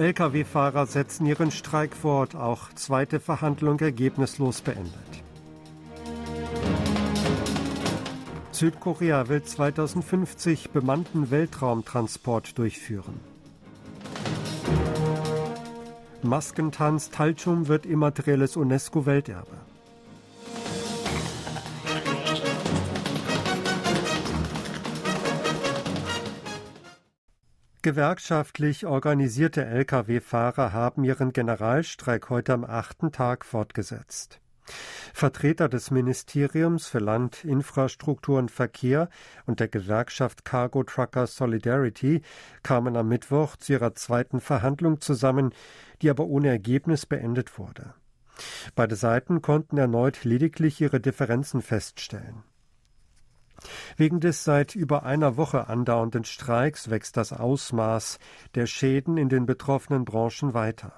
[0.00, 4.94] Lkw-Fahrer setzen ihren Streik fort, auch zweite Verhandlung ergebnislos beendet.
[8.50, 13.20] Südkorea will 2050 bemannten Weltraumtransport durchführen.
[16.22, 19.69] Maskentanz Talchum wird immaterielles UNESCO-Welterbe.
[27.82, 34.38] Gewerkschaftlich organisierte Lkw-Fahrer haben ihren Generalstreik heute am achten Tag fortgesetzt.
[35.14, 39.08] Vertreter des Ministeriums für Land, Infrastruktur und Verkehr
[39.46, 42.20] und der Gewerkschaft Cargo Trucker Solidarity
[42.62, 45.54] kamen am Mittwoch zu ihrer zweiten Verhandlung zusammen,
[46.02, 47.94] die aber ohne Ergebnis beendet wurde.
[48.74, 52.42] Beide Seiten konnten erneut lediglich ihre Differenzen feststellen.
[53.96, 58.18] Wegen des seit über einer Woche andauernden Streiks wächst das Ausmaß
[58.54, 60.92] der Schäden in den betroffenen Branchen weiter.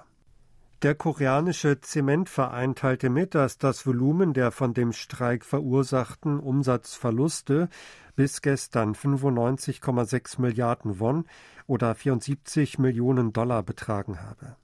[0.83, 7.69] Der koreanische Zementverein teilte mit, dass das Volumen der von dem Streik verursachten Umsatzverluste
[8.17, 11.25] bis gestern 95,6 Milliarden Won
[11.67, 14.57] oder 74 Millionen Dollar betragen habe.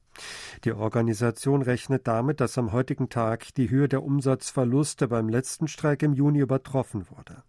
[0.66, 6.03] Die Organisation rechnet damit, dass am heutigen Tag die Höhe der Umsatzverluste beim letzten Streik
[6.03, 7.44] im Juni übertroffen wurde.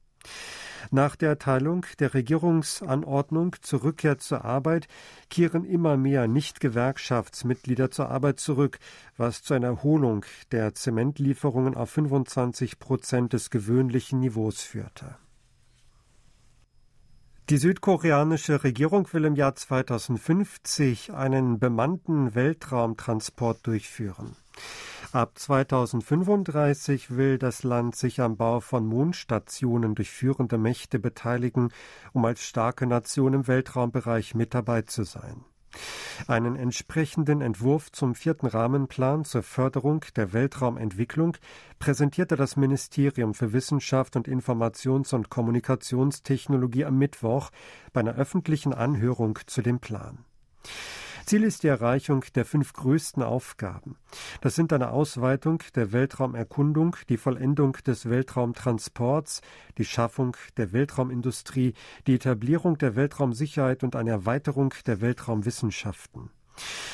[0.91, 4.89] Nach der Erteilung der Regierungsanordnung zur Rückkehr zur Arbeit
[5.29, 8.79] kehren immer mehr Nicht-Gewerkschaftsmitglieder zur Arbeit zurück,
[9.17, 15.17] was zu einer Erholung der Zementlieferungen auf 25 Prozent des gewöhnlichen Niveaus führte.
[17.51, 24.37] Die südkoreanische Regierung will im Jahr 2050 einen bemannten Weltraumtransport durchführen.
[25.13, 31.73] Ab 2035 will das Land sich am Bau von Mondstationen durch führende Mächte beteiligen,
[32.13, 35.45] um als starke Nation im Weltraumbereich mit dabei zu sein.
[36.27, 41.37] Einen entsprechenden Entwurf zum vierten Rahmenplan zur Förderung der Weltraumentwicklung
[41.79, 47.51] präsentierte das Ministerium für Wissenschaft und Informations- und Kommunikationstechnologie am Mittwoch
[47.93, 50.25] bei einer öffentlichen Anhörung zu dem Plan.
[51.27, 53.97] Ziel ist die Erreichung der fünf größten Aufgaben.
[54.41, 59.41] Das sind eine Ausweitung der Weltraumerkundung, die Vollendung des Weltraumtransports,
[59.79, 61.75] die Schaffung der Weltraumindustrie,
[62.07, 66.31] die Etablierung der Weltraumsicherheit und eine Erweiterung der Weltraumwissenschaften.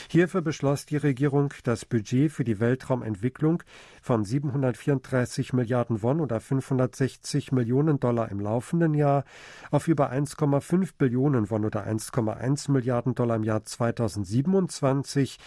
[0.08, 3.62] Hierfür beschloss die Regierung das Budget für die Weltraumentwicklung
[4.00, 9.24] von 734 Milliarden Won oder 560 Millionen Dollar im laufenden Jahr
[9.70, 15.38] auf über 1,5 Billionen Won oder 1,1 Milliarden Dollar im Jahr 2027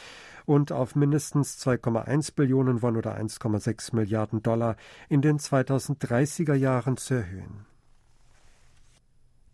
[0.45, 4.75] und auf mindestens 2,1 Billionen Won oder 1,6 Milliarden Dollar
[5.07, 7.68] in den 2030er Jahren zu erhöhen.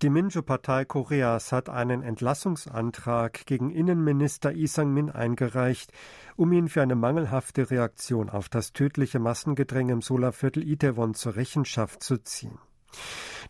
[0.01, 5.93] Die Minjo-Partei Koreas hat einen Entlassungsantrag gegen Innenminister Lee Sang-min eingereicht,
[6.35, 12.03] um ihn für eine mangelhafte Reaktion auf das tödliche Massengedränge im Solarviertel Itaewon zur Rechenschaft
[12.03, 12.59] zu ziehen.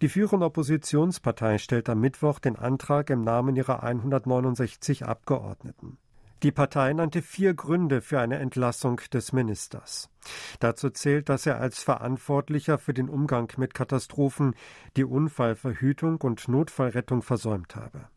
[0.01, 5.97] Die führende Oppositionspartei stellt am Mittwoch den Antrag im Namen ihrer 169 Abgeordneten.
[6.45, 10.11] Die Partei nannte vier Gründe für eine Entlassung des Ministers.
[10.59, 14.53] Dazu zählt, dass er als Verantwortlicher für den Umgang mit Katastrophen
[14.95, 18.09] die Unfallverhütung und Notfallrettung versäumt habe.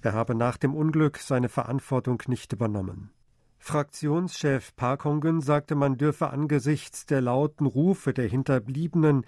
[0.00, 3.10] Er habe nach dem Unglück seine Verantwortung nicht übernommen.
[3.58, 9.26] Fraktionschef Park Hong-gun sagte, man dürfe angesichts der lauten Rufe der Hinterbliebenen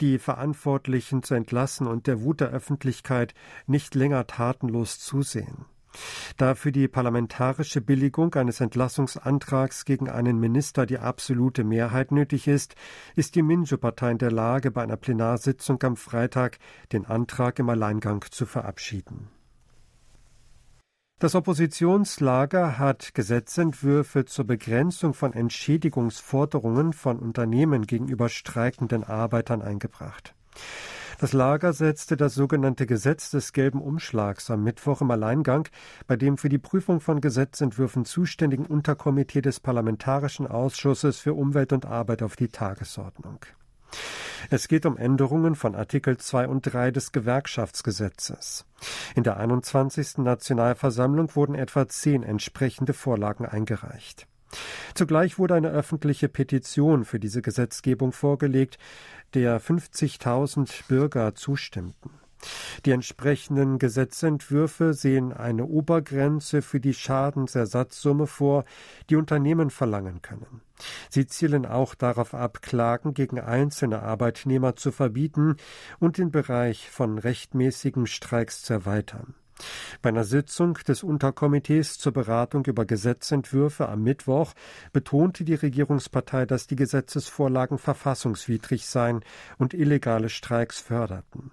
[0.00, 3.34] die Verantwortlichen zu entlassen und der Wut der Öffentlichkeit
[3.66, 5.66] nicht länger tatenlos zusehen.
[6.36, 12.74] Da für die parlamentarische Billigung eines Entlassungsantrags gegen einen Minister die absolute Mehrheit nötig ist,
[13.16, 16.58] ist die Minjo-Partei in der Lage, bei einer Plenarsitzung am Freitag
[16.92, 19.28] den Antrag im Alleingang zu verabschieden.
[21.18, 30.34] Das Oppositionslager hat Gesetzentwürfe zur Begrenzung von Entschädigungsforderungen von Unternehmen gegenüber streikenden Arbeitern eingebracht.
[31.20, 35.68] Das Lager setzte das sogenannte Gesetz des gelben Umschlags am Mittwoch im Alleingang
[36.06, 41.84] bei dem für die Prüfung von Gesetzentwürfen zuständigen Unterkomitee des Parlamentarischen Ausschusses für Umwelt und
[41.84, 43.44] Arbeit auf die Tagesordnung.
[44.48, 48.64] Es geht um Änderungen von Artikel 2 und 3 des Gewerkschaftsgesetzes.
[49.14, 50.16] In der 21.
[50.16, 54.26] Nationalversammlung wurden etwa zehn entsprechende Vorlagen eingereicht.
[54.94, 58.78] Zugleich wurde eine öffentliche Petition für diese Gesetzgebung vorgelegt,
[59.34, 62.10] der 50.000 Bürger zustimmten.
[62.86, 68.64] Die entsprechenden Gesetzentwürfe sehen eine Obergrenze für die Schadensersatzsumme vor,
[69.10, 70.62] die Unternehmen verlangen können.
[71.10, 75.56] Sie zielen auch darauf ab, Klagen gegen einzelne Arbeitnehmer zu verbieten
[75.98, 79.34] und den Bereich von rechtmäßigen Streiks zu erweitern.
[80.02, 84.54] Bei einer Sitzung des Unterkomitees zur Beratung über Gesetzentwürfe am Mittwoch
[84.92, 89.20] betonte die Regierungspartei, dass die Gesetzesvorlagen verfassungswidrig seien
[89.58, 91.50] und illegale Streiks förderten.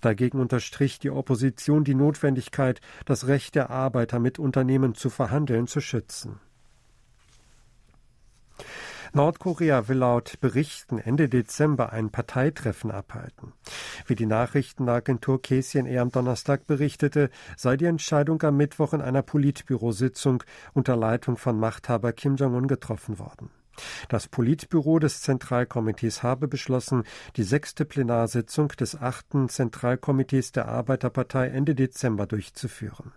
[0.00, 5.80] Dagegen unterstrich die Opposition die Notwendigkeit, das Recht der Arbeiter mit Unternehmen zu verhandeln zu
[5.80, 6.40] schützen.
[9.12, 13.52] Nordkorea will laut Berichten Ende Dezember ein Parteitreffen abhalten.
[14.06, 20.42] Wie die Nachrichtenagentur KCNA am Donnerstag berichtete, sei die Entscheidung am Mittwoch in einer Politbürositzung
[20.74, 23.50] unter Leitung von Machthaber Kim Jong-un getroffen worden.
[24.08, 27.04] Das Politbüro des Zentralkomitees habe beschlossen,
[27.36, 33.12] die sechste Plenarsitzung des achten Zentralkomitees der Arbeiterpartei Ende Dezember durchzuführen.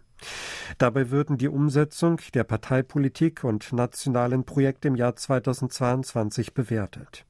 [0.77, 7.25] Dabei würden die Umsetzung der Parteipolitik und nationalen Projekte im Jahr 2022 bewertet.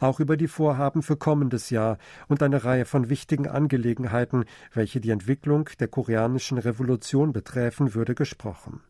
[0.00, 1.98] Auch über die Vorhaben für kommendes Jahr
[2.28, 8.80] und eine Reihe von wichtigen Angelegenheiten, welche die Entwicklung der koreanischen Revolution betreffen, würde gesprochen.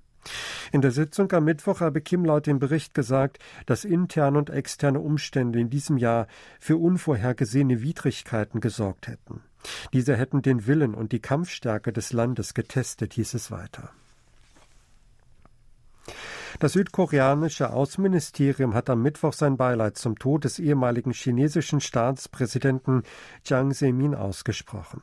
[0.73, 5.00] In der Sitzung am Mittwoch habe Kim laut dem Bericht gesagt, dass interne und externe
[5.00, 6.26] Umstände in diesem Jahr
[6.61, 9.40] für unvorhergesehene Widrigkeiten gesorgt hätten.
[9.93, 13.90] Diese hätten den Willen und die Kampfstärke des Landes getestet, hieß es weiter.
[16.58, 23.02] Das südkoreanische Außenministerium hat am Mittwoch sein Beileid zum Tod des ehemaligen chinesischen Staatspräsidenten
[23.44, 25.02] Jiang Zemin ausgesprochen.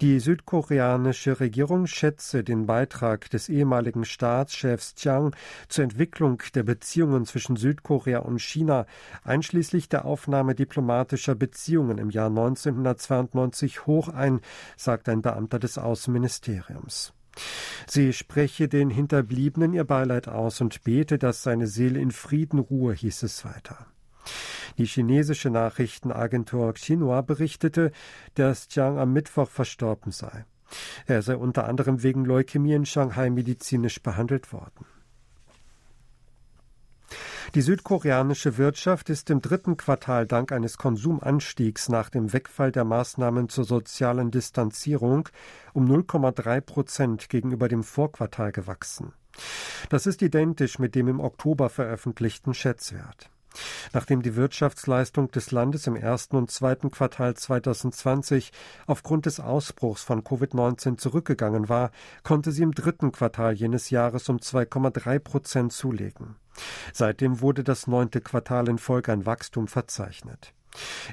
[0.00, 5.34] Die südkoreanische Regierung schätze den Beitrag des ehemaligen Staatschefs Chiang
[5.68, 8.86] zur Entwicklung der Beziehungen zwischen Südkorea und China,
[9.24, 14.40] einschließlich der Aufnahme diplomatischer Beziehungen im Jahr 1992 hoch ein,
[14.76, 17.12] sagt ein Beamter des Außenministeriums.
[17.86, 22.94] Sie spreche den Hinterbliebenen ihr Beileid aus und bete, dass seine Seele in Frieden ruhe,
[22.94, 23.86] hieß es weiter.
[24.78, 27.92] Die chinesische Nachrichtenagentur Xinhua berichtete,
[28.34, 30.44] dass Jiang am Mittwoch verstorben sei.
[31.06, 34.86] Er sei unter anderem wegen Leukämie in Shanghai medizinisch behandelt worden.
[37.54, 43.48] Die südkoreanische Wirtschaft ist im dritten Quartal dank eines Konsumanstiegs nach dem Wegfall der Maßnahmen
[43.48, 45.28] zur sozialen Distanzierung
[45.72, 49.12] um 0,3 Prozent gegenüber dem Vorquartal gewachsen.
[49.88, 53.30] Das ist identisch mit dem im Oktober veröffentlichten Schätzwert.
[53.92, 58.52] Nachdem die Wirtschaftsleistung des Landes im ersten und zweiten Quartal 2020
[58.86, 61.90] aufgrund des Ausbruchs von Covid-19 zurückgegangen war,
[62.22, 66.36] konnte sie im dritten Quartal jenes Jahres um 2,3 Prozent zulegen.
[66.92, 70.52] Seitdem wurde das neunte Quartal in Folge ein Wachstum verzeichnet.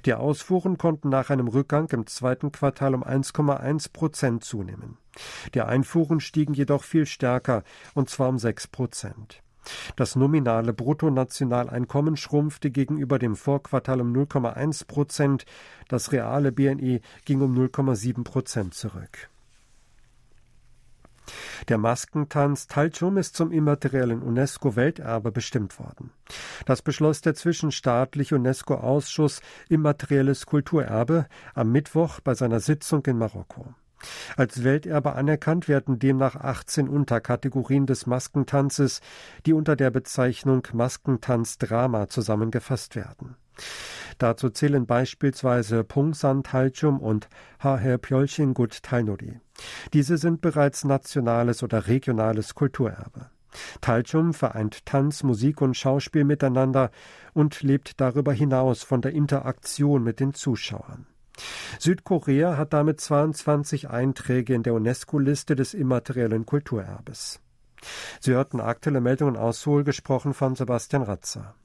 [0.05, 4.97] Die Ausfuhren konnten nach einem Rückgang im zweiten Quartal um 1,1 Prozent zunehmen.
[5.53, 7.63] Die Einfuhren stiegen jedoch viel stärker,
[7.93, 9.42] und zwar um 6 Prozent.
[9.95, 15.45] Das nominale Bruttonationaleinkommen schrumpfte gegenüber dem Vorquartal um 0,1 Prozent,
[15.87, 19.29] das reale BNI ging um 0,7 Prozent zurück.
[21.69, 26.11] Der Maskentanz Talchum ist zum immateriellen UNESCO-Welterbe bestimmt worden.
[26.65, 33.73] Das beschloss der zwischenstaatliche UNESCO-Ausschuss Immaterielles Kulturerbe am Mittwoch bei seiner Sitzung in Marokko.
[34.37, 39.01] Als Welterbe anerkannt werden demnach 18 Unterkategorien des Maskentanzes,
[39.45, 43.35] die unter der Bezeichnung Maskentanzdrama zusammengefasst werden.
[44.17, 47.29] Dazu zählen beispielsweise Pungsan Taljum und
[47.59, 49.39] Haher Pjolchingut Tainuri.
[49.93, 53.29] Diese sind bereits nationales oder regionales Kulturerbe.
[53.81, 56.89] Taljum vereint Tanz, Musik und Schauspiel miteinander
[57.33, 61.05] und lebt darüber hinaus von der Interaktion mit den Zuschauern.
[61.79, 67.39] Südkorea hat damit 22 Einträge in der UNESCO-Liste des immateriellen Kulturerbes.
[68.19, 71.55] Sie hörten aktuelle Meldungen aus Seoul, gesprochen von Sebastian Ratzer.